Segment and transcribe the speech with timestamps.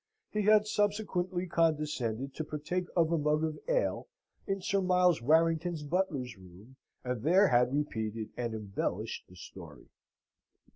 [0.31, 4.07] He had subsequently condescended to partake of a mug of ale
[4.47, 9.89] in Sir Miles Warrington's butler's room, and there had repeated and embellished the story.